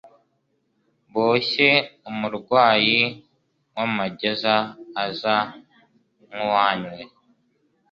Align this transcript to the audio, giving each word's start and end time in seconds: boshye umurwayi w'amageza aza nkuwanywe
boshye 1.13 1.69
umurwayi 2.09 2.99
w'amageza 3.75 4.55
aza 5.03 5.37
nkuwanywe 6.29 6.99